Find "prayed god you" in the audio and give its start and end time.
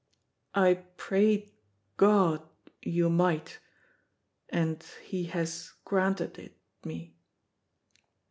0.97-3.07